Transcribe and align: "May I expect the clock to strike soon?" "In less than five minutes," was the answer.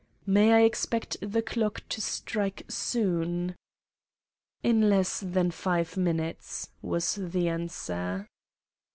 "May 0.25 0.53
I 0.53 0.61
expect 0.61 1.17
the 1.21 1.43
clock 1.43 1.83
to 1.89 2.01
strike 2.01 2.63
soon?" 2.67 3.55
"In 4.63 4.89
less 4.89 5.19
than 5.19 5.51
five 5.51 5.95
minutes," 5.95 6.71
was 6.81 7.13
the 7.21 7.49
answer. 7.49 8.25